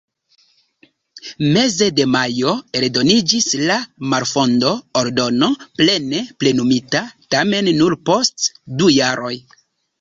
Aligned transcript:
Meze 1.57 1.89
de 1.99 2.07
majo 2.13 2.53
eldoniĝis 2.79 3.45
la 3.73 3.77
malfondo-ordono, 4.15 5.53
plene 5.83 6.25
plenumita 6.41 7.05
tamen 7.37 7.73
nur 7.81 7.99
post 8.11 8.51
du 8.83 8.93
jaroj. 8.99 9.35